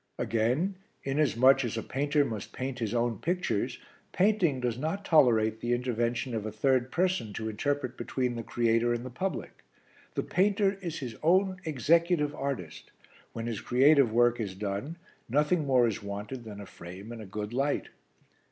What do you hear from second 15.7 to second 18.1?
is wanted than a frame and a good light.